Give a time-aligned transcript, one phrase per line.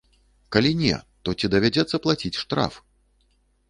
[0.55, 2.85] Калі не, то ці давядзецца плаціць штраф?